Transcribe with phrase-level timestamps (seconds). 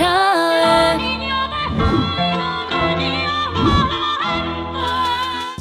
[0.00, 1.18] otra vez.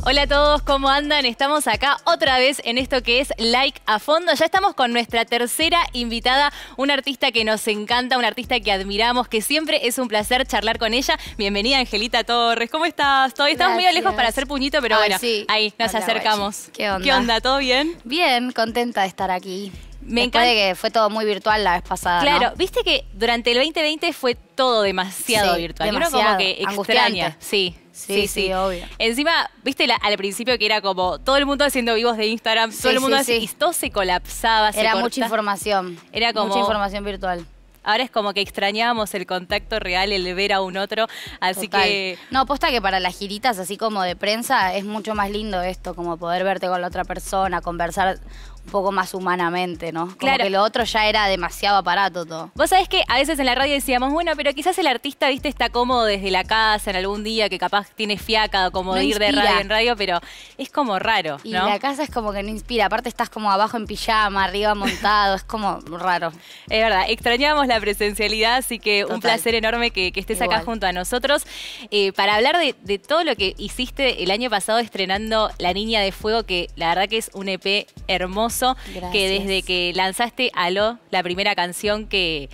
[0.09, 1.25] Hola a todos, ¿cómo andan?
[1.25, 4.33] Estamos acá otra vez en esto que es Like a Fondo.
[4.33, 9.27] Ya estamos con nuestra tercera invitada, una artista que nos encanta, una artista que admiramos,
[9.27, 11.19] que siempre es un placer charlar con ella.
[11.37, 12.69] Bienvenida, Angelita Torres.
[12.71, 13.33] ¿Cómo estás?
[13.33, 15.45] Todavía estamos medio lejos para hacer puñito, pero Ay, bueno, sí.
[15.49, 16.55] ahí nos Hola, acercamos.
[16.67, 16.71] guachi.
[16.71, 17.03] ¿Qué onda?
[17.03, 17.41] ¿Qué onda?
[17.41, 17.97] ¿Todo bien?
[18.05, 19.73] Bien, contenta de estar aquí.
[20.07, 22.21] Me Después encanta- de que fue todo muy virtual la vez pasada.
[22.21, 22.55] Claro, ¿no?
[22.55, 25.87] viste que durante el 2020 fue todo demasiado Sí, virtual.
[25.87, 26.37] Y uno como demasiado.
[26.39, 27.37] que extraña.
[27.39, 27.75] Sí.
[27.91, 28.85] Sí, sí, obvio.
[28.99, 32.71] Encima, viste la- al principio que era como todo el mundo haciendo vivos de Instagram,
[32.71, 33.33] Sí, todo el mundo sí.
[33.33, 34.71] y todo se colapsaba.
[34.71, 35.99] se Era mucha información.
[36.13, 37.45] Era como- Mucha información virtual.
[37.83, 41.07] Ahora es como que extrañábamos el contacto real, el ver a un otro.
[41.39, 41.83] Así Total.
[41.85, 42.17] que.
[42.31, 45.95] No, posta que para las giritas, así como de prensa, es mucho más lindo esto,
[45.95, 48.19] como poder verte con la otra persona, conversar
[48.67, 50.05] un poco más humanamente, ¿no?
[50.07, 50.43] Como Claro.
[50.43, 52.51] que lo otro ya era demasiado aparato todo.
[52.53, 55.47] Vos sabés que a veces en la radio decíamos, bueno, pero quizás el artista, viste,
[55.47, 59.05] está cómodo desde la casa en algún día, que capaz tiene fiaca, como No de
[59.05, 60.19] ir de radio en radio, pero
[60.57, 61.67] es como raro, Y ¿no?
[61.69, 62.87] la casa es como que no inspira.
[62.87, 66.31] Aparte estás como abajo en pijama, arriba montado, es como raro.
[66.69, 70.85] Es verdad, extrañábamos la presencialidad, así que un placer enorme que, que estés acá junto
[70.87, 71.45] a nosotros
[71.91, 76.01] eh, para hablar de, de todo lo que hiciste el año pasado estrenando La Niña
[76.01, 79.11] de Fuego, que la verdad que es un EP hermoso, que Gracias.
[79.13, 82.49] desde que lanzaste Aló, la primera canción que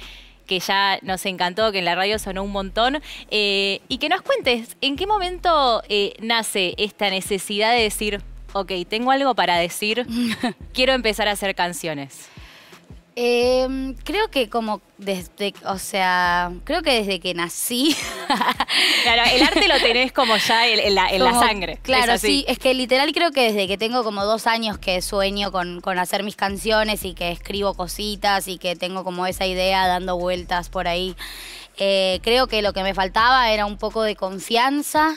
[0.45, 3.01] que ya nos encantó, que en la radio sonó un montón,
[3.31, 8.21] eh, y que nos cuentes en qué momento eh, nace esta necesidad de decir,
[8.53, 10.05] ok, tengo algo para decir,
[10.73, 12.29] quiero empezar a hacer canciones.
[13.15, 17.95] Eh, creo que como desde, o sea, creo que desde que nací.
[19.03, 21.77] Claro, el arte lo tenés como ya en, en la, en la como- sangre.
[21.83, 25.01] Claro, es sí, es que literal creo que desde que tengo como dos años que
[25.03, 29.45] sueño con, con hacer mis canciones y que escribo cositas y que tengo como esa
[29.45, 31.15] idea dando vueltas por ahí.
[31.77, 35.15] Eh, creo que lo que me faltaba era un poco de confianza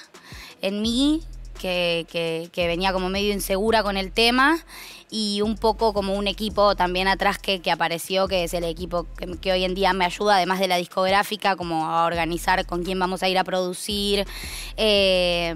[0.61, 1.22] en mí,
[1.58, 4.58] que, que- que venía como medio insegura con el tema
[5.11, 9.06] y un poco como un equipo también atrás que, que apareció, que es el equipo
[9.17, 12.83] que, que hoy en día me ayuda, además de la discográfica, como a organizar con
[12.83, 14.27] quién vamos a ir a producir.
[14.77, 15.55] Eh,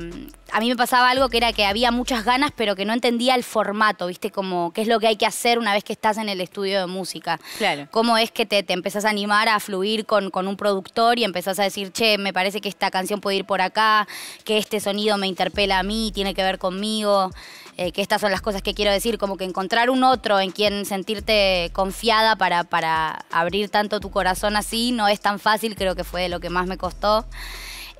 [0.53, 3.34] a mí me pasaba algo que era que había muchas ganas, pero que no entendía
[3.34, 4.31] el formato, ¿viste?
[4.31, 6.81] Como qué es lo que hay que hacer una vez que estás en el estudio
[6.81, 7.41] de música.
[7.59, 7.87] Claro.
[7.91, 11.25] ¿Cómo es que te, te empezás a animar a fluir con, con un productor y
[11.25, 14.06] empezás a decir, che, me parece que esta canción puede ir por acá,
[14.44, 17.31] que este sonido me interpela a mí, tiene que ver conmigo,
[17.81, 20.51] eh, que estas son las cosas que quiero decir, como que encontrar un otro en
[20.51, 25.97] quien sentirte confiada para, para abrir tanto tu corazón así no es tan fácil, creo
[25.97, 27.25] que fue lo que más me costó.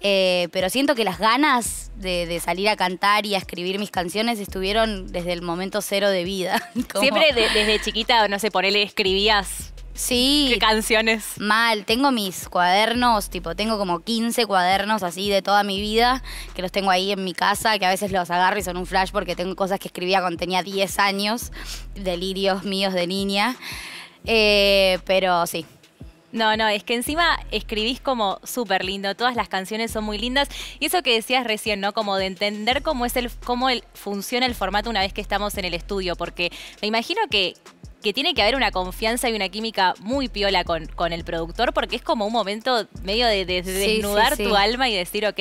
[0.03, 4.39] Eh, pero siento que las ganas de, salir a cantar y a escribir mis canciones
[4.39, 6.61] estuvieron desde el momento cero de vida.
[7.01, 11.39] Siempre de- desde chiquita, no sé, por él escribías Sí, qué canciones.
[11.39, 16.23] Mal, tengo mis cuadernos, tipo, tengo como 15 cuadernos así de toda mi vida,
[16.55, 18.87] que los tengo ahí en mi casa, que a veces los agarro y son un
[18.87, 21.53] flash porque tengo cosas que escribía cuando tenía 10 años,
[21.95, 23.57] delirios míos de niña.
[24.25, 25.67] Eh, pero sí,
[26.33, 30.49] No, no, es que encima escribís como súper lindo, todas las canciones son muy lindas.
[30.79, 31.93] Y eso que decías recién, ¿no?
[31.93, 35.59] Como de entender cómo es el, cómo el, funciona el formato una vez que estamos
[35.59, 36.17] en el estudio.
[36.17, 36.51] Porque
[36.81, 37.55] me imagino que,
[38.03, 41.73] que tiene que haber una confianza y una química muy piola con, con el productor,
[41.73, 44.49] porque es como un momento medio de, de- de Sí, desnudar sí, sí.
[44.49, 45.39] tu alma y decir, ok,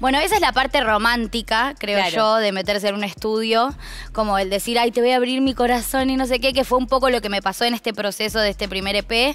[0.00, 2.14] Bueno, esa es la parte romántica, creo Claro.
[2.16, 3.74] yo, de meterse en un estudio,
[4.12, 6.64] como el decir, ay, te voy a abrir mi corazón y no sé qué, que
[6.64, 9.34] fue un poco lo que me pasó en este proceso de este primer EP.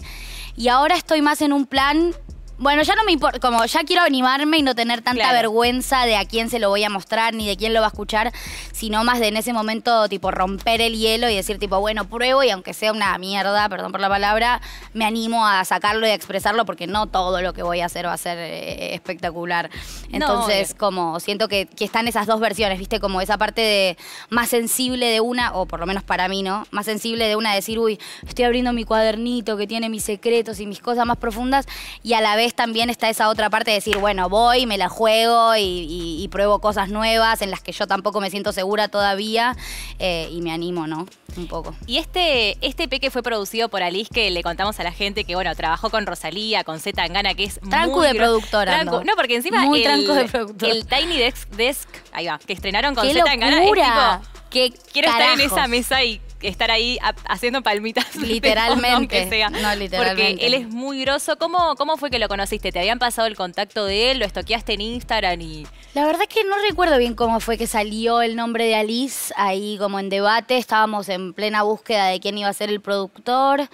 [0.56, 2.14] Y ahora estoy más en un plan,
[2.60, 5.34] bueno, ya no me importa, como ya quiero animarme y no tener tanta Claro.
[5.38, 7.90] vergüenza de a quién se lo voy a mostrar ni de quién lo va a
[7.90, 8.32] escuchar,
[8.74, 12.44] sino más de en ese momento, tipo, romper el hielo y decir, tipo, bueno, pruebo
[12.44, 14.62] y aunque sea una mierda, perdón por la palabra,
[14.94, 18.06] me animo a sacarlo y a expresarlo porque no todo lo que voy a hacer
[18.06, 19.70] va a ser eh, espectacular.
[20.12, 23.00] Entonces, como siento que, que están esas dos versiones, ¿viste?
[23.00, 23.98] Como esa parte de
[24.30, 26.66] más sensible de una, o por lo menos para mí, ¿no?
[26.72, 30.66] Más sensible de una decir, uy, estoy abriendo mi cuadernito que tiene mis secretos y
[30.66, 31.66] mis cosas más profundas,
[32.04, 34.90] y a la vez también está esa otra parte de decir, bueno, voy, me la
[34.90, 38.88] juego y, y- y pruebo cosas nuevas en las que yo tampoco me siento segura
[38.88, 39.56] todavía
[40.00, 41.06] eh, y me animo, ¿no?
[41.38, 41.76] Un poco.
[41.86, 45.24] Y este, este EP que fue producido por Alice, que le contamos a la gente
[45.24, 49.04] que, bueno, trabajó con Rosalía, con Z Tangana, que es Tranco muy de productora Tranco.
[49.04, 50.72] No, porque encima Muy el, tranco de productora.
[50.72, 54.74] el Tiny Desk, Desk, ahí va, que estrenaron con ¡Qué Z Tangana, es tipo, ¡Qué
[54.92, 58.16] quiero estar en esa mesa y estar ahí haciendo palmitas.
[58.16, 59.30] Literalmente.
[59.30, 60.34] sea, no, literalmente.
[60.34, 61.38] Porque él es muy groso.
[61.38, 62.72] ¿Cómo, ¿Cómo fue que lo conociste?
[62.72, 64.20] ¿Te habían pasado el contacto de él?
[64.20, 65.42] ¿Lo estoqueaste en Instagram?
[65.42, 68.76] y La verdad es que no recuerdo bien cómo fue que salió el nombre de
[68.76, 70.58] Alice ahí como en debate.
[70.58, 73.70] Estábamos en plena búsqueda de quién iba a ser el productor.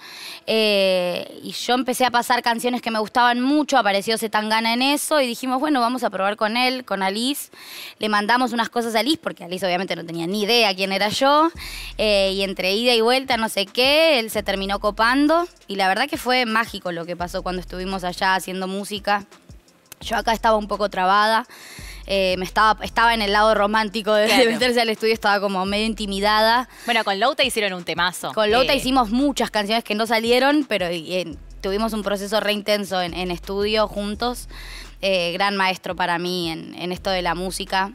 [0.46, 3.78] Eh, y yo empecé a pasar canciones que me gustaban mucho.
[3.78, 7.50] Apareció Zetangana en eso y dijimos, bueno, vamos a probar con él, con Alice.
[7.98, 11.08] Le mandamos unas cosas a Alice porque Alice obviamente no tenía ni idea quién era
[11.08, 11.50] yo.
[11.98, 15.46] Eh, y entre ida y vuelta, no sé qué, él se terminó copando.
[15.66, 19.26] Y la verdad que fue mágico lo que pasó cuando estuvimos allá haciendo música.
[20.00, 21.46] Yo acá estaba un poco trabada.
[22.06, 25.84] Eh, me estaba, estaba en el lado romántico de, meterse al estudio, estaba como medio
[25.84, 26.66] intimidada.
[26.86, 28.32] Bueno, con Louta hicieron un temazo.
[28.32, 30.86] Con Louta eh, hicimos muchas canciones que no salieron, pero
[31.60, 34.48] tuvimos un proceso re intenso en, estudio juntos.
[35.02, 37.92] gran maestro para mí en, en, esto de la música,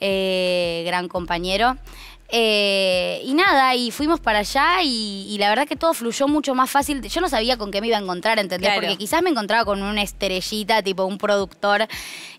[0.00, 1.78] gran compañero.
[2.36, 6.68] Eh, y nada, y fuimos para allá y, la verdad que todo fluyó mucho más
[6.68, 7.00] fácil.
[7.00, 8.72] Yo no sabía con qué me iba a encontrar, ¿entendés?
[8.74, 11.86] Porque quizás me encontraba con una estrellita, tipo un productor.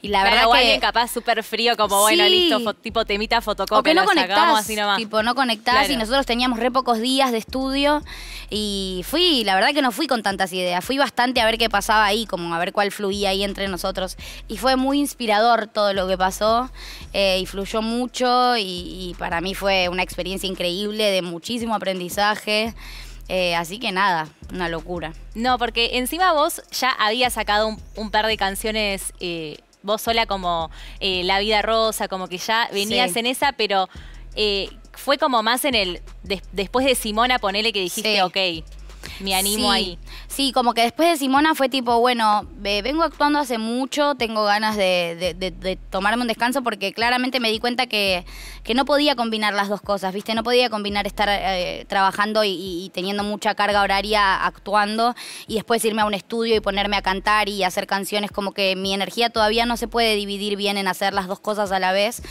[0.01, 0.57] Y la verdad que.
[0.57, 3.79] alguien capaz súper frío, como bueno, listo, tipo temita fotocopia.
[3.79, 4.97] O que no conectás, así nomás.
[4.97, 8.03] Tipo, no conectás y nosotros teníamos re pocos días de estudio.
[8.49, 10.83] Y fui, la verdad que no fui con tantas ideas.
[10.83, 14.17] Fui bastante a ver qué pasaba ahí, como a ver cuál fluía ahí entre nosotros.
[14.49, 16.69] Y fue muy inspirador todo lo que pasó.
[17.13, 22.73] Eh, y fluyó mucho y para mí fue una experiencia increíble de muchísimo aprendizaje.
[23.27, 25.13] Eh, así que nada, una locura.
[25.33, 30.69] No, porque encima vos ya habías sacado un, par de canciones, eh, vos sola como
[30.99, 33.89] eh, La Vida Rosa, como que ya venías en esa, pero
[34.93, 36.01] fue como más en el,
[36.51, 38.37] después de Simona, ponele que dijiste, ok,
[39.19, 39.97] me animo ahí.
[40.27, 44.75] Sí, como que después de Simona fue tipo, bueno, vengo actuando hace mucho, tengo ganas
[44.75, 48.25] de, tomarme un descanso porque claramente me di cuenta que,
[48.63, 50.35] que, no podía combinar las dos cosas, ¿viste?
[50.35, 55.15] No podía combinar estar eh, trabajando y, teniendo mucha carga horaria actuando
[55.47, 58.75] y después irme a un estudio y ponerme a cantar y hacer canciones, como que
[58.75, 61.91] mi energía todavía no se puede dividir bien en hacer las dos cosas a la
[61.91, 62.21] vez.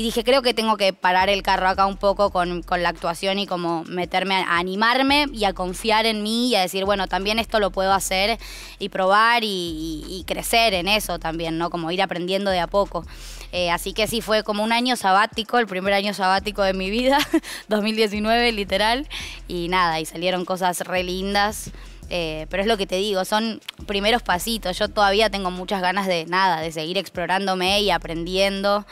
[0.00, 2.88] Y dije, creo que tengo que parar el carro acá un poco con, con la
[2.88, 7.06] actuación y como meterme a animarme y a confiar en mí y a decir, bueno,
[7.06, 8.38] también esto lo puedo hacer
[8.78, 11.68] y probar y, crecer en eso también, ¿no?
[11.68, 13.04] Como ir aprendiendo de a poco.
[13.52, 16.88] Eh, así que sí, fue como un año sabático, el primer año sabático de mi
[16.88, 17.18] vida,
[17.68, 19.06] 2019 literal,
[19.48, 21.72] y nada, y salieron cosas re lindas.
[22.12, 24.78] Eh, pero es lo que te digo, son primeros pasitos.
[24.78, 28.84] Yo todavía tengo muchas ganas de nada, de seguir explorándome y aprendiendo,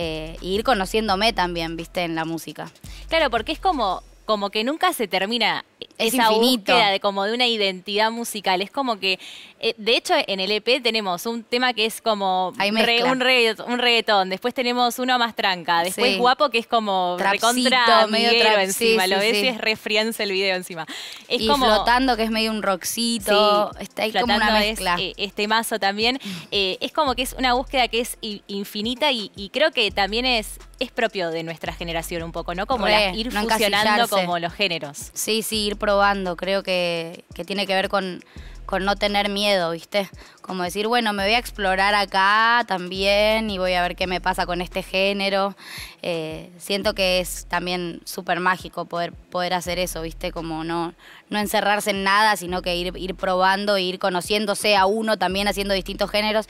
[0.00, 2.70] eh, e ir conociéndome también, viste, en la música.
[3.08, 5.64] Claro, porque es como, como que nunca se termina
[5.98, 8.62] esa búsqueda de como de una identidad musical.
[8.62, 9.18] Es como que,
[9.60, 14.54] eh, de hecho, en el EP tenemos un tema que es como un, reggaetón, después
[14.54, 19.48] tenemos uno más tranca, después guapo que es como recontra medio encima, lo ves y
[19.48, 19.76] es re
[20.18, 20.86] el video encima.
[21.28, 24.96] Es y como, flotando que es medio un rockcito, está ahí como una mezcla.
[24.98, 26.18] Eh, este mazo también,
[26.50, 30.58] eh, es como que es una búsqueda que es infinita y, creo que también es,
[30.78, 32.66] es propio de nuestra generación un poco, ¿no?
[32.66, 35.10] Como ir fusionando como los géneros.
[35.14, 36.36] Sí, sí, ir probando.
[36.36, 38.20] Creo que, que tiene que ver con,
[38.68, 40.10] con no tener miedo, ¿viste?
[40.42, 44.20] Como decir, bueno, me voy a explorar acá también y voy a ver qué me
[44.20, 45.56] pasa con este género.
[46.02, 50.32] Eh, siento que es también súper mágico poder, poder hacer eso, ¿viste?
[50.32, 50.92] Como no,
[51.30, 55.72] no encerrarse en nada, sino que ir, ir probando, ir conociéndose a uno también haciendo
[55.72, 56.46] distintos géneros.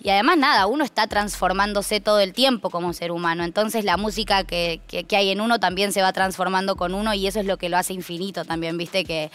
[0.00, 3.42] Y además, nada, uno está transformándose todo el tiempo como ser humano.
[3.42, 7.12] Entonces, la música que, que, que hay en uno también se va transformando con uno
[7.12, 9.04] y eso es lo que lo hace infinito también, ¿viste?
[9.04, 9.32] Que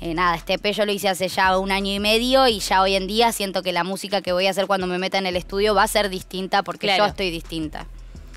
[0.00, 2.82] eh, nada, este EP yo lo hice hace ya un año y medio y ya
[2.82, 5.26] hoy en día siento que la música que voy a hacer cuando me meta en
[5.26, 7.86] el estudio va a ser distinta porque yo estoy distinta.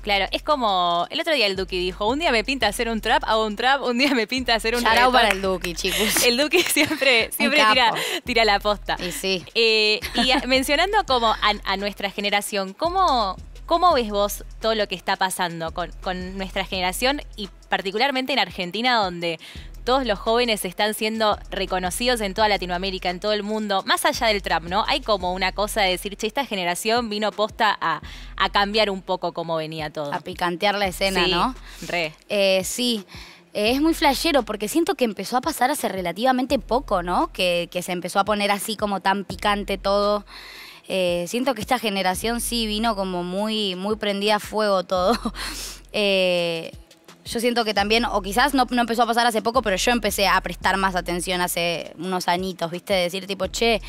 [0.02, 3.02] Claro, es como el otro día el Duki dijo, un día me pinta hacer un
[3.02, 5.12] trap, hago un trap, un día me pinta hacer un trap.
[5.12, 6.24] para el Duki, chicos.
[6.24, 7.62] El Duki siempre, siempre
[8.24, 8.96] tira, la posta.
[8.98, 9.44] Y sí.
[9.54, 15.16] Eh, y mencionando como a, nuestra generación, ¿cómo, ¿cómo ves vos todo lo que está
[15.16, 19.38] pasando con, con nuestra generación y particularmente en Argentina donde
[19.84, 24.28] todos los jóvenes están siendo reconocidos en toda Latinoamérica, en todo el mundo, más allá
[24.28, 24.84] del trap, ¿no?
[24.88, 28.00] Hay como una cosa de decir, che, esta generación vino posta a,
[28.52, 30.12] cambiar un poco cómo venía todo.
[30.12, 31.54] A picantear la escena, ¿no?
[31.86, 32.14] Re.
[32.28, 33.04] Eh, sí.
[33.52, 37.32] Eh, es muy flashero porque siento que empezó a pasar hace relativamente poco, ¿no?
[37.32, 40.24] Que, se empezó a poner así como tan picante todo.
[40.88, 45.18] Eh, siento que esta generación sí vino como muy, muy prendida a fuego todo.
[45.92, 46.72] eh,
[47.30, 50.26] yo siento que también, o quizás no, empezó a pasar hace poco, pero yo empecé
[50.26, 52.92] a prestar más atención hace unos añitos, ¿viste?
[52.92, 53.80] De decir tipo, che,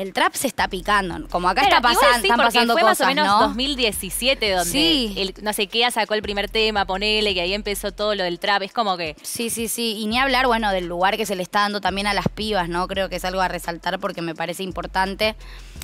[0.00, 1.28] el trap se está picando.
[1.28, 3.40] Como acá está pasando, están pasando fue cosas, más o menos ¿no?
[3.48, 5.14] 2017 donde Sí.
[5.16, 8.38] el, no sé qué sacó el primer tema, ponele, que ahí empezó todo lo del
[8.38, 8.62] trap.
[8.62, 9.96] Es como que Sí, sí, sí.
[9.98, 12.68] Y ni hablar, bueno, del lugar que se le está dando también a las pibas,
[12.68, 12.86] ¿no?
[12.88, 15.34] Creo que es algo a resaltar porque me parece importante.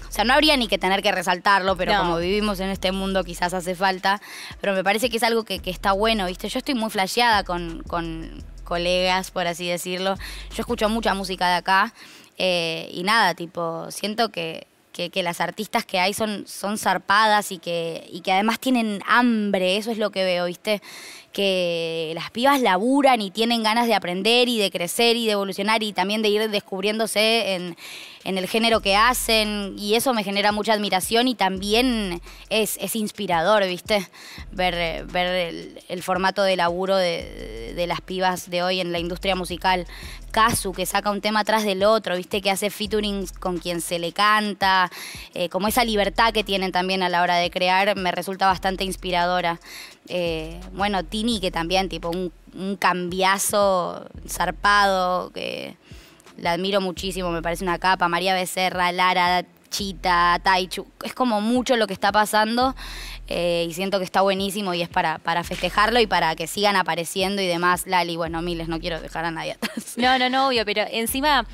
[0.09, 1.99] O sea, no habría ni que tener que resaltarlo, pero No.
[2.01, 4.21] como vivimos en este mundo quizás hace falta.
[4.61, 6.49] Pero me parece que es algo que, que está bueno, ¿viste?
[6.49, 10.15] Yo estoy muy flasheada con, con colegas, por así decirlo.
[10.55, 11.93] Yo escucho mucha música de acá.
[12.39, 17.59] Eh, y nada, tipo, siento que, que, las artistas que hay son, son zarpadas y
[17.59, 20.81] que, y que además tienen hambre, eso es lo que veo, ¿viste?
[21.33, 25.83] Que las pibas laburan y tienen ganas de aprender y de crecer y de evolucionar
[25.83, 27.77] y también de ir descubriéndose en,
[28.25, 32.97] en el género que hacen y eso me genera mucha admiración y también es, es
[32.97, 34.09] inspirador, ¿viste?
[34.51, 39.87] Ver, ver el, formato de laburo de, las pibas de hoy en la industria musical.
[40.31, 42.41] Kazu, que saca un tema atrás del otro, ¿viste?
[42.41, 44.91] Que hace featuring con quien se le canta,
[45.35, 48.85] eh, como esa libertad que tienen también a la hora de crear, me resulta bastante
[48.85, 49.61] inspiradora.
[50.09, 55.77] Eh, bueno, Tini, que también, tipo, un cambiazo zarpado, que
[56.37, 58.09] la admiro muchísimo, me parece una capa.
[58.09, 62.77] María Becerra, Lara, Chita, Taichu, es como mucho lo que está pasando
[63.27, 66.77] eh, y siento que está buenísimo y es para, para festejarlo y para que sigan
[66.77, 67.87] apareciendo y demás.
[67.87, 69.95] Lali, bueno, miles, no quiero dejar a nadie atrás.
[69.97, 71.47] No, no, no, obvio, pero encima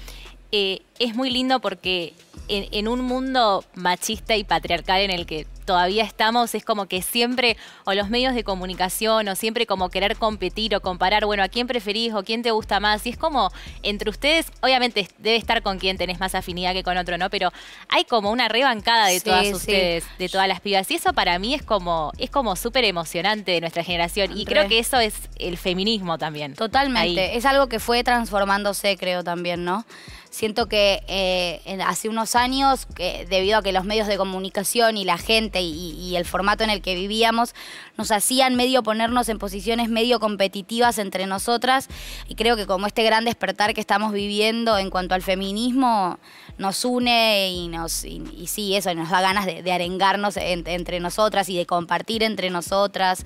[0.53, 2.13] eh, es muy lindo porque
[2.49, 7.01] en, en un mundo machista y patriarcal en el que todavía estamos, es como que
[7.01, 11.49] siempre, o los medios de comunicación, o siempre como querer competir o comparar, bueno, a
[11.49, 13.07] quién preferís o quién te gusta más.
[13.07, 13.53] Y es como,
[13.85, 17.31] entre ustedes, obviamente debe estar con quien tenés más afinidad que con otro, ¿no?
[17.31, 17.53] Pero
[17.89, 19.55] hay como una rebancada de Sí, todas sí.
[19.55, 20.91] ustedes, de todas las pibas.
[20.91, 24.37] Y eso para mí es como, es como súper emocionante de nuestra generación.
[24.37, 24.51] Y Re.
[24.53, 26.55] creo que eso es el feminismo también.
[26.55, 27.21] Totalmente.
[27.31, 27.37] Ahí.
[27.37, 29.85] Es algo que fue transformándose, creo también, ¿no?
[30.31, 32.87] Siento que eh, hace unos años,
[33.29, 36.83] debido a que los medios de comunicación y la gente y, el formato en el
[36.83, 37.55] que vivíamos
[37.97, 41.89] nos hacían medio ponernos en posiciones medio competitivas entre nosotras,
[42.29, 46.19] y creo que como este gran despertar que estamos viviendo en cuanto al feminismo
[46.59, 51.01] nos une y nos y, sí, eso, nos da ganas de, de arengarnos en- entre
[51.01, 53.25] nosotras y de compartir entre nosotras.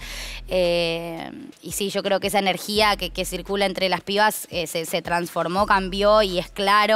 [0.49, 1.31] Eh,
[1.63, 5.67] y sí, yo creo que esa energía que, circula entre las pibas eh, se transformó,
[5.67, 6.94] cambió y es claro.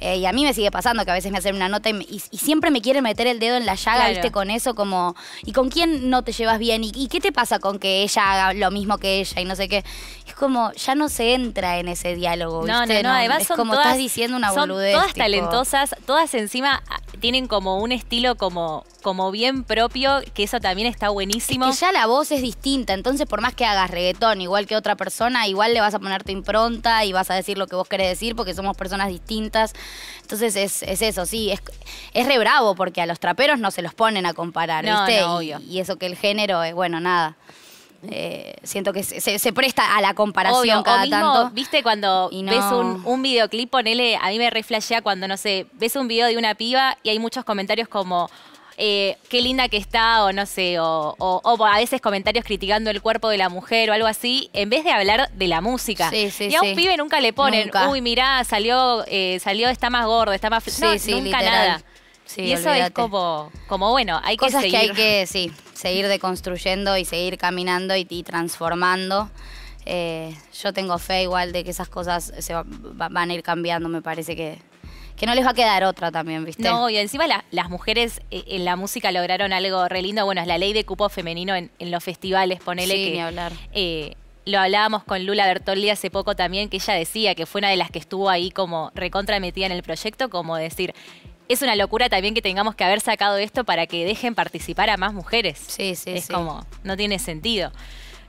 [0.00, 1.92] Eh, y a mí me sigue pasando que a veces me hacen una nota y,
[1.94, 4.10] me- y- y siempre me quieren meter el dedo en la llaga, Claro.
[4.14, 4.32] ¿viste?
[4.32, 5.14] Con eso como,
[5.44, 6.84] ¿y con quién no te llevas bien?
[6.84, 9.40] ¿Y, y qué te pasa con que ella haga lo mismo que ella?
[9.40, 9.84] Y no sé qué.
[10.26, 13.02] Es como, ya no se entra en ese diálogo, No, ¿viste?
[13.02, 14.92] no, no, además es son como todas, estás diciendo una son boludez.
[14.92, 15.18] todas tipo.
[15.20, 20.86] talentosas, todas encima ah, tienen como un estilo como, como bien propio, que eso también
[20.86, 21.66] está buenísimo.
[21.68, 24.76] Es que ya la voz es distinta, entonces por más que hagas reggaetón igual que
[24.76, 27.76] otra persona, igual le vas a poner tu impronta y vas a decir lo que
[27.76, 29.27] vos querés decir porque somos personas distintas.
[30.22, 31.60] Entonces es, es eso, sí, es,
[32.14, 35.20] es re bravo porque a los traperos no se los ponen a comparar, No, ¿viste?
[35.20, 35.66] no, Y- obvio.
[35.68, 37.36] y, eso que el género es, bueno, nada.
[38.08, 41.50] Eh, siento que se, se- se presta a la comparación Obvio, cada o mismo, tanto.
[41.50, 45.36] viste, cuando Y no- ves un, un videoclip, ponele, a mí me reflashea cuando, no
[45.36, 48.30] sé, ves un video de una piba y hay muchos comentarios como,
[48.80, 52.90] eh, qué linda que está, o no sé, o, o- o a veces comentarios criticando
[52.90, 56.08] el cuerpo de la mujer o algo así, en vez de hablar de la música.
[56.10, 56.74] Sí, sí, y a un sí.
[56.76, 57.88] pibe nunca le ponen, Nunca.
[57.88, 60.64] uy, mirá, salió, eh, salió, está más gordo, está más...
[60.64, 60.70] fl-".
[60.70, 61.68] Sí, no, sí, nunca literal.
[61.68, 61.82] nada.
[62.24, 64.78] Sí, y eso es como, como, bueno, hay que Cosas seguir.
[64.78, 69.30] que hay que, sí, seguir deconstruyendo y seguir caminando y, y transformando.
[69.86, 72.64] Eh, yo tengo fe igual de que esas cosas se va-
[73.00, 74.58] va- van a ir cambiando, me parece que,
[75.18, 76.62] que no les va a quedar otra también, ¿viste?
[76.62, 80.24] No, y encima la- las mujeres eh, en la música lograron algo re lindo.
[80.24, 83.10] Bueno, es la ley de cupo femenino en, en los festivales, ponele Sí, que.
[83.12, 83.52] ni hablar.
[83.72, 87.68] eh, lo hablábamos con Lula Bertoldi hace poco también, que ella decía que fue una
[87.68, 90.94] de las que estuvo ahí como recontra metida en el proyecto, como decir,
[91.48, 94.96] es una locura también que tengamos que haber sacado esto para que dejen participar a
[94.96, 95.58] más mujeres.
[95.66, 96.32] Sí, sí, es sí.
[96.32, 97.72] como, no tiene sentido.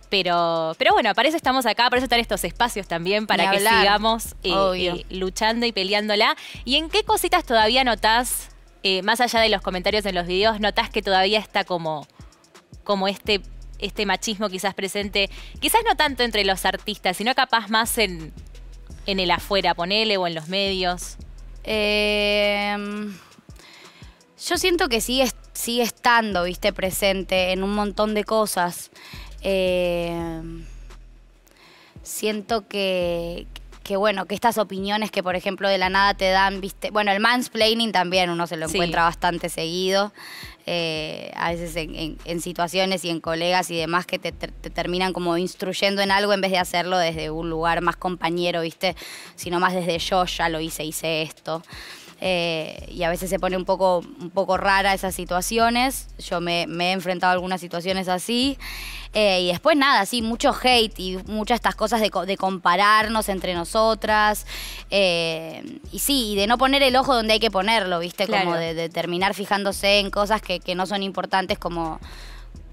[0.09, 3.51] Pero, pero bueno, para eso estamos acá, por eso están estos espacios también, para Ni
[3.51, 3.81] que hablar.
[3.81, 6.35] sigamos eh, eh, luchando y peleándola.
[6.65, 8.49] ¿Y en qué cositas todavía notás,
[8.81, 12.07] eh, más allá de los comentarios en los videos, notás que todavía está como,
[12.83, 13.41] como este,
[13.77, 15.29] este machismo quizás presente?
[15.59, 18.33] Quizás no tanto entre los artistas, sino capaz más en,
[19.05, 21.17] en el afuera, ponele, o en los medios.
[21.63, 22.75] Eh,
[24.47, 28.89] yo siento que sigue, sigue estando, viste, presente en un montón de cosas.
[29.41, 30.41] Eh,
[32.03, 33.45] siento que,
[33.83, 37.11] que, bueno, que estas opiniones que, por ejemplo, de la nada te dan, viste, bueno,
[37.11, 38.77] el mansplaining también uno se lo Sí.
[38.77, 40.11] encuentra bastante seguido.
[40.71, 44.49] eh, a veces en, en- en situaciones y en colegas y demás que te, te-
[44.49, 48.61] te terminan como instruyendo en algo en vez de hacerlo desde un lugar más compañero,
[48.61, 48.95] ¿viste?
[49.35, 51.63] Sino más desde yo ya lo hice, hice esto.
[52.21, 56.07] Eh, y a veces se pone un poco, un poco rara esas situaciones.
[56.19, 58.57] Yo me, me he enfrentado a algunas situaciones así.
[59.13, 63.55] Eh, y después nada, sí, mucho hate y muchas estas cosas de, de compararnos entre
[63.55, 64.45] nosotras.
[64.91, 68.27] eh, y sí, y de no poner el ojo donde hay que ponerlo, ¿viste?
[68.43, 71.99] Como de, de terminar fijándose en cosas que, que no son importantes como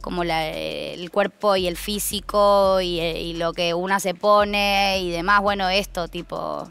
[0.02, 5.10] como la- el cuerpo y el físico y, y lo que una se pone y
[5.10, 6.68] demás, bueno, esto tipo,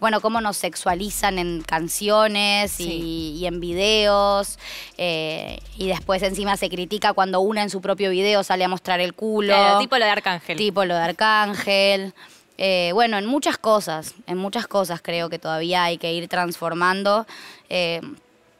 [0.00, 2.84] bueno, cómo nos sexualizan en canciones Sí.
[3.36, 4.58] y, y en videos,
[4.98, 9.00] eh, y después encima se critica cuando una en su propio video sale a mostrar
[9.00, 9.54] el culo.
[9.54, 10.56] Claro, tipo lo de Arcángel.
[10.58, 12.14] Tipo lo de Arcángel.
[12.58, 17.26] Eh, bueno, en muchas cosas, en muchas cosas creo que todavía hay que ir transformando.
[17.68, 18.00] Eh,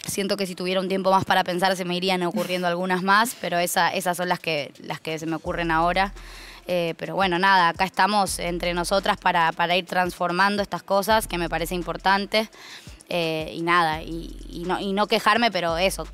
[0.07, 3.35] siento que si tuviera un tiempo más para pensar se me irían ocurriendo algunas más,
[3.41, 6.13] pero esa, esas son las que, las que se me ocurren ahora.
[6.69, 11.39] Eh, pero bueno, nada, acá estamos entre nosotras para, para ir transformando estas cosas que
[11.39, 12.49] me parece importante.
[13.09, 16.09] Eh, y nada, y, no, y no quejarme, pero eso,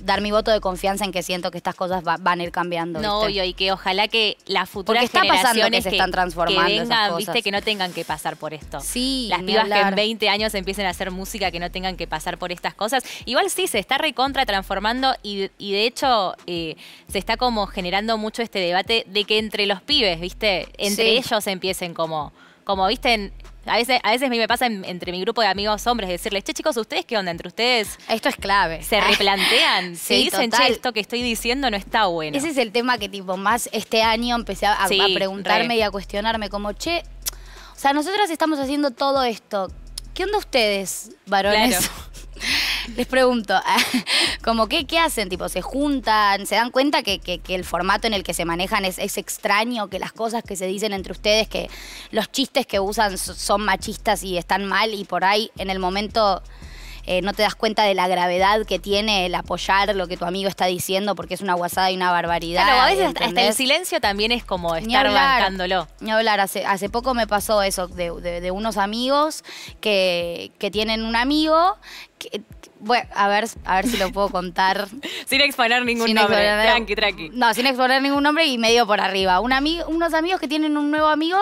[0.00, 2.50] dar mi voto de confianza en que siento que estas cosas va- van a ir
[2.52, 3.00] cambiando.
[3.00, 3.32] No, ¿viste?
[3.40, 6.74] obvio, y que ojalá que las futuras Porque está pasando que se están transformando que
[6.76, 7.18] esas vengan, cosas.
[7.18, 8.80] viste, que no tengan que pasar por esto.
[8.80, 9.94] Sí, Las pibas que en hablar.
[9.94, 13.04] 20 años empiecen a hacer música que no tengan que pasar por estas cosas.
[13.24, 16.76] Igual sí, se está recontra transformando y, y de hecho eh,
[17.08, 21.10] se está como generando mucho este debate de que entre los pibes, viste, entre Sí.
[21.26, 22.32] ellos empiecen como,
[22.64, 23.32] como viste,
[23.66, 26.08] a veces, a veces a mí me pasa en- entre mi grupo de amigos hombres
[26.08, 27.30] decirles, che chicos, ¿ustedes qué onda?
[27.30, 28.82] Entre ustedes Esto es clave.
[28.82, 30.66] se replantean, se Sí, dicen, total.
[30.68, 32.36] che, esto que estoy diciendo no está bueno.
[32.36, 35.68] Ese es el tema que tipo más este año empecé a, a- Sí, a preguntarme
[35.68, 35.76] re.
[35.76, 37.02] y a cuestionarme como, che,
[37.74, 39.70] o sea, nosotras estamos haciendo todo esto.
[40.14, 41.76] ¿Qué onda ustedes, varones?
[41.78, 41.92] Claro.
[42.94, 43.60] Les pregunto,
[44.44, 48.06] como qué, qué hacen, tipo, se juntan, se dan cuenta que, que- que el formato
[48.06, 51.12] en el que se manejan es, es extraño, que las cosas que se dicen entre
[51.12, 51.68] ustedes, que
[52.10, 55.78] los chistes que usan so- son machistas y están mal y por ahí en el
[55.78, 56.42] momento
[57.08, 60.24] eh, no te das cuenta de la gravedad que tiene el apoyar lo que tu
[60.24, 62.64] amigo está diciendo porque es una guasada y una barbaridad.
[62.64, 65.38] Claro, a veces hasta, hasta el silencio también es como Ni estar hablar.
[65.40, 65.86] bancándolo.
[66.00, 69.44] Ni hablar, hace, hace poco me pasó eso de, de- de unos amigos
[69.80, 71.76] que, que tienen un amigo.
[72.18, 72.40] Que,
[72.80, 74.88] bueno, a ver, a ver si lo puedo contar.
[75.26, 76.36] Sin exponer ningún Sin nombre.
[76.36, 77.30] exponer- Tranqui, tranqui.
[77.32, 79.40] No, sin exponer ningún nombre y medio por arriba.
[79.40, 81.38] Un amigo, unos amigos que tienen un nuevo amigo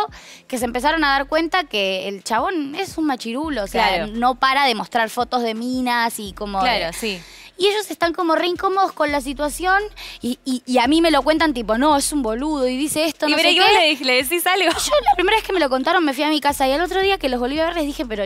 [0.46, 3.64] que se empezaron a dar cuenta que el chabón es un machirulo.
[3.64, 4.06] O sea, Claro.
[4.14, 6.58] no para de mostrar fotos de minas y como.
[6.62, 7.20] de- Claro, sí.
[7.56, 9.80] y ellos están como re incómodos con la situación
[10.20, 13.04] y, y- y a mí me lo cuentan tipo, no, es un boludo y dice
[13.04, 13.96] esto, y no sé ¿y qué.
[14.00, 14.64] le, le decís algo?
[14.72, 16.80] Yo la primera vez que me lo contaron me fui a mi casa y el
[16.80, 18.24] otro día que los volví a ver les dije, pero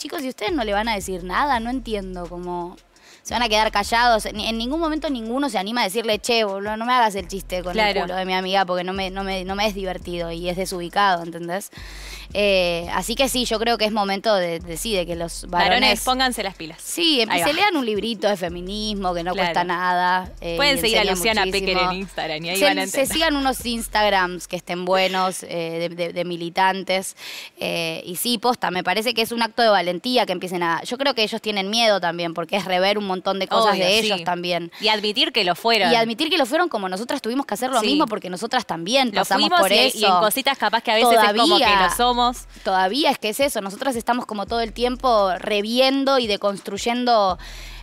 [0.00, 2.76] chicos, si ustedes no le van a decir nada, no entiendo cómo...
[3.22, 4.24] Se van a quedar callados.
[4.24, 7.62] En ningún momento ninguno se anima a decirle, che, boludo, no me hagas el chiste
[7.62, 8.00] con Claro.
[8.00, 10.48] el culo de mi amiga porque no me, no, me, no me es divertido y
[10.48, 11.70] es desubicado, ¿entendés?
[12.32, 15.46] Eh, así que sí, yo creo que es momento de, de sí, de que los
[15.48, 16.00] Varones, varones...
[16.04, 16.78] pónganse las pilas.
[16.82, 19.46] Sí, se lean un librito de feminismo que no Claro.
[19.48, 20.30] cuesta nada.
[20.40, 21.44] eh, Pueden seguir a Luciana.
[21.50, 23.08] Pecker en Instagram y ahí se, van a se entender.
[23.16, 25.48] sigan unos Instagrams que estén buenos eh,
[25.80, 27.16] de, de- de militantes.
[27.58, 30.82] eh, y sí, posta, me parece que es un acto de valentía que empiecen a.
[30.84, 33.84] Yo creo que ellos tienen miedo también, porque es rever un montón de cosas Obvio,
[33.86, 34.06] de sí.
[34.06, 34.70] ellos también.
[34.80, 35.92] Y admitir que lo fueron.
[35.92, 37.86] Y admitir que lo fueron como nosotras tuvimos que hacer lo Sí.
[37.86, 39.98] mismo, porque nosotras también lo pasamos por y, eso.
[39.98, 41.86] y en cositas capaz que a veces es como que Todavía.
[41.88, 42.19] lo somos.
[42.64, 47.38] Todavía es que es eso, nosotras estamos como todo el tiempo reviendo y deconstruyendo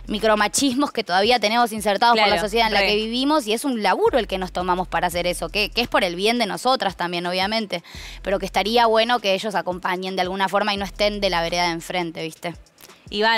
[0.06, 2.86] micromachismos que todavía tenemos insertados por la Claro, sociedad en la re.
[2.86, 5.82] que vivimos y es un laburo el que nos tomamos para hacer eso, que, que
[5.82, 7.82] es por el bien de nosotras también, obviamente,
[8.22, 11.42] pero que estaría bueno que ellos acompañen de alguna forma y no estén de la
[11.42, 12.54] vereda de enfrente, ¿viste?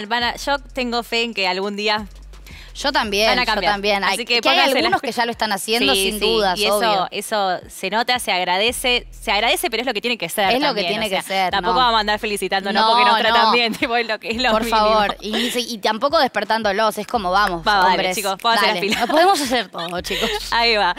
[0.08, 2.06] Van a, yo tengo fe en que algún día
[2.82, 4.04] Yo también, Van a yo también.
[4.04, 6.64] Así que que hay algunos que ya lo están haciendo Sí, sin sí, dudas, Y
[6.64, 7.08] eso, obvio.
[7.10, 10.50] eso se nota, se agradece, se agradece, pero es lo que tiene que ser.
[10.52, 11.80] Es lo que tiene o sea, que ser, Tampoco no.
[11.80, 13.52] vamos a andar felicitando, no, porque nos tratan no.
[13.52, 14.78] bien, tipo, es lo que es lo Por mínimo.
[14.78, 18.16] favor, y, tampoco despertándolos, es como vamos, Va, hombres.
[18.16, 20.30] chicos, podemos hacer todo, chicos.
[20.50, 20.94] Ahí va.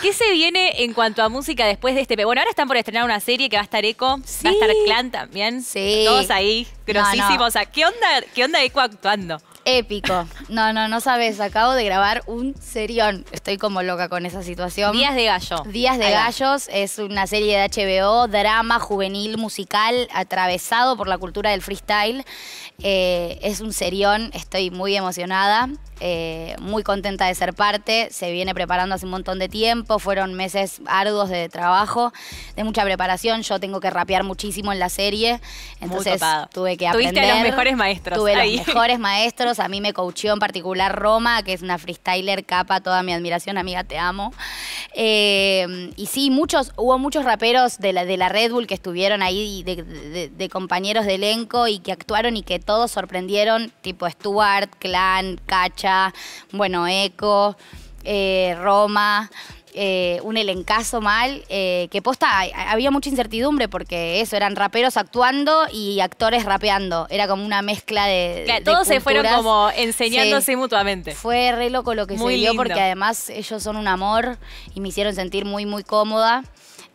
[0.00, 2.16] ¿Qué se viene en cuanto a música después de este?
[2.24, 4.70] Bueno, ahora están por estrenar una serie que va a estar Eco, va a estar
[4.84, 5.62] Clan también.
[5.62, 6.02] Sí.
[6.06, 7.38] Todos ahí, grosísimos.
[7.38, 7.44] no.
[7.46, 9.38] O sea, ¿qué onda, qué onda Eco actuando?
[9.68, 10.26] Épico.
[10.48, 11.40] No, no, no sabes.
[11.40, 13.24] Acabo de grabar un serión.
[13.32, 14.92] Estoy como loca con esa situación.
[14.92, 15.64] Días de gallo.
[15.66, 16.08] Días de.
[16.08, 22.24] Gallos es una serie de HBO, drama juvenil musical atravesado por la cultura del freestyle.
[22.78, 25.68] Eh, es un serión, estoy muy emocionada.
[26.00, 30.34] Eh, muy contenta de ser parte, se viene preparando hace un montón de tiempo, fueron
[30.34, 32.12] meses arduos de trabajo,
[32.54, 35.40] de mucha preparación, yo tengo que rapear muchísimo en la serie,
[35.80, 36.20] entonces
[36.52, 37.14] tuve que aprender.
[37.14, 38.18] Tuviste a los mejores maestros.
[38.18, 42.44] Tuve los mejores maestros, a mí me coacheó en particular Roma, que es una freestyler
[42.44, 44.34] capa, toda mi admiración, amiga, te amo.
[44.92, 49.22] Eh, y sí, muchos, hubo muchos raperos de la, de la Red Bull que estuvieron
[49.22, 54.70] ahí, de, de compañeros de elenco y que actuaron y que todos sorprendieron, tipo Stuart,
[54.78, 55.85] Clan, Cacha,
[56.52, 57.56] bueno, Eco,
[58.04, 59.30] eh, Roma.
[59.78, 62.30] Eh, un elencazo mal, eh, que posta,
[62.70, 67.06] había mucha incertidumbre porque eso, eran raperos actuando y actores rapeando.
[67.10, 68.62] Era como una mezcla de.
[68.64, 71.14] todos se fueron como enseñándose mutuamente.
[71.14, 74.38] Fue re loco lo que se dio porque además ellos son un amor
[74.74, 76.42] y me hicieron sentir muy, muy cómoda.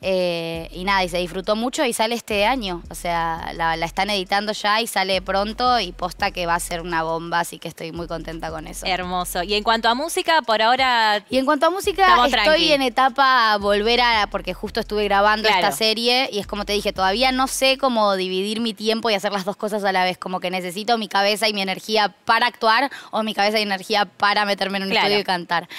[0.03, 2.81] Eh, y nada, y se disfrutó mucho y sale este año.
[2.89, 6.81] O sea, la, están editando ya y sale pronto y posta que va a ser
[6.81, 8.87] una bomba, así que estoy muy contenta con eso.
[8.87, 9.43] Hermoso.
[9.43, 11.23] Y en cuanto a música, por ahora.
[11.29, 14.27] Y en cuanto a música, estoy en etapa volver a.
[14.31, 18.15] porque justo estuve grabando esta serie y es como te dije, todavía no sé cómo
[18.15, 20.17] dividir mi tiempo y hacer las dos cosas a la vez.
[20.17, 24.05] Como que necesito mi cabeza y mi energía para actuar o mi cabeza y energía
[24.05, 25.69] para meterme en un estudio y cantar.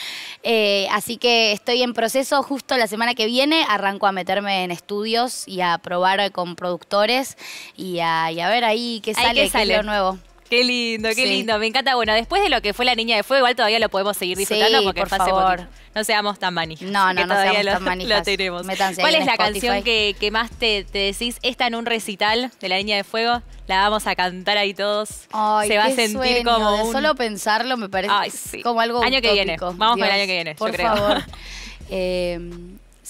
[0.44, 4.70] Eh, así que estoy en proceso justo la semana que viene, arranco a meterme en
[4.70, 7.36] estudios y a probar con productores
[7.76, 10.18] y a, ver ahí qué sale, qué, lo nuevo.
[10.52, 11.58] Qué lindo, qué lindo.
[11.58, 11.94] Me encanta.
[11.94, 14.36] Bueno, después de lo que fue la niña de fuego, igual todavía lo podemos seguir
[14.36, 15.66] disfrutando porque por favor.
[15.94, 16.90] No seamos tan manijas.
[16.90, 18.18] No, no, no seamos tan manijas.
[18.18, 18.66] Lo tenemos.
[18.96, 21.38] ¿Cuál es la canción que, más te, decís?
[21.40, 23.40] Esta en un recital de la niña de fuego.
[23.66, 25.08] La vamos a cantar ahí todos.
[25.08, 26.92] Se va a sentir como.
[26.92, 29.02] Solo pensarlo me parece como algo.
[29.02, 29.56] Año que viene.
[29.58, 30.96] Vamos con el año que viene, por yo creo.
[30.96, 31.22] Favor.
[31.90, 32.38] eh,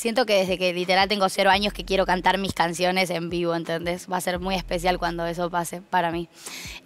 [0.03, 3.55] siento que desde que literal tengo cero años que quiero cantar mis canciones en vivo,
[3.55, 4.11] ¿entendés?
[4.11, 6.29] Va a ser muy especial cuando eso pase para mí.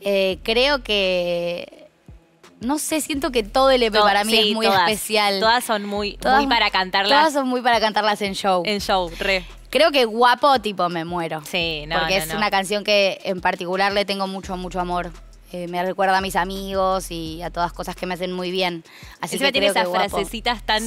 [0.02, 1.86] Eh, creo que...
[2.60, 5.40] No sé, siento que todo el EP para mí es muy especial.
[5.40, 7.18] Todas son muy, muy para cantarlas.
[7.18, 8.62] Todas son muy para cantarlas en show.
[8.64, 9.44] En show, re.
[9.68, 11.42] Creo que guapo, tipo, me muero.
[11.44, 11.98] Sí, no.
[11.98, 15.10] Porque es una canción que en particular le tengo mucho, mucho amor.
[15.56, 18.84] Eh, me recuerda a mis amigos y a todas cosas que me hacen muy bien.
[19.22, 20.82] Así que tiene esas frasecitas tan,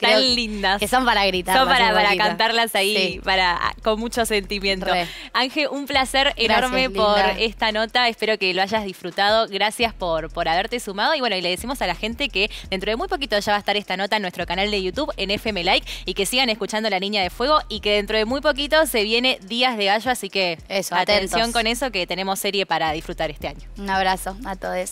[0.00, 0.80] tan lindas.
[0.80, 1.54] Que son para gritar.
[1.54, 4.86] Son para, para cantarlas ahí para, con mucho sentimiento.
[5.34, 8.08] Ángel, un placer enorme por esta nota.
[8.08, 9.46] Espero que lo hayas disfrutado.
[9.48, 11.14] Gracias por, por haberte sumado.
[11.14, 13.56] Y bueno, y le decimos a la gente que dentro de muy poquito ya va
[13.56, 16.48] a estar esta nota en nuestro canal de YouTube, en FM Like, y que sigan
[16.48, 19.84] escuchando La Niña de Fuego y que dentro de muy poquito se viene Días de
[19.84, 20.56] Gallo, así que
[20.90, 23.68] atención con eso que tenemos serie para disfrutar este año.
[23.90, 24.90] Abrazo a todos.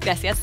[0.00, 0.38] Gracias.